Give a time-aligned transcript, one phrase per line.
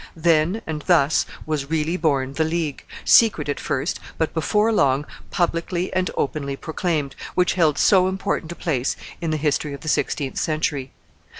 [0.15, 5.93] Then and thus was really born the League, secret at first, but, before long, publicly
[5.93, 10.39] and openly proclaimed, which held so important a place in the history of the sixteenth
[10.39, 10.91] century.